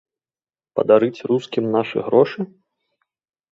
[0.79, 2.49] Падарыць рускім нашы грошы?